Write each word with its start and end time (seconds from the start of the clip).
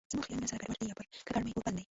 زما 0.11 0.21
خیالونه 0.25 0.47
سره 0.51 0.59
ګډ 0.59 0.67
وډ 0.71 0.79
دي 0.83 0.91
او 0.91 0.97
پر 0.99 1.05
ککره 1.21 1.39
مې 1.43 1.51
اور 1.55 1.63
بل 1.65 1.73
دی. 1.75 1.79